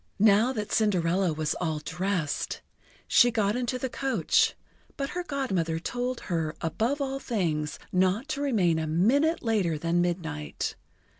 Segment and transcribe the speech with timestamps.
[0.17, 2.61] Now that Cinderella was all dressed,
[3.07, 4.55] she got into the coach;
[4.97, 10.01] but her Godmother told her above all things not to remain a minute later than
[10.01, 10.75] midnight.